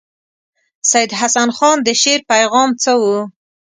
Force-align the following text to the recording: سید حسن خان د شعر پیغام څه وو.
سید 0.89 1.11
حسن 1.19 1.49
خان 1.57 1.77
د 1.83 1.89
شعر 2.01 2.21
پیغام 2.31 2.69
څه 2.83 2.91
وو. 3.01 3.17